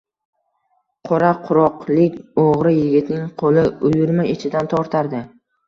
Qoraquroqlik 1.09 2.17
o‘g‘ri 2.45 2.73
yigitning 2.79 3.29
qo‘li 3.45 3.69
uyurma 3.93 4.29
ichidan 4.35 4.75
tortardi. 4.77 5.25